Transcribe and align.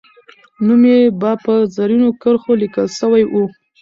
نوم 0.65 0.81
یې 0.91 0.99
به 1.19 1.31
په 1.43 1.53
زرینو 1.75 2.09
کرښو 2.21 2.53
لیکل 2.61 2.87
سوی 2.99 3.23
وو. 3.27 3.45